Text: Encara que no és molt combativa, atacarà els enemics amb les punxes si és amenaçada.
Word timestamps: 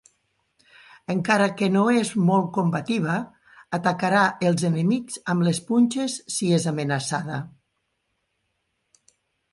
Encara 1.15 1.49
que 1.59 1.67
no 1.73 1.83
és 1.97 2.13
molt 2.29 2.47
combativa, 2.55 3.19
atacarà 3.79 4.23
els 4.49 4.65
enemics 4.71 5.21
amb 5.35 5.47
les 5.49 5.63
punxes 5.71 6.19
si 6.39 6.53
és 6.61 6.69
amenaçada. 6.75 7.39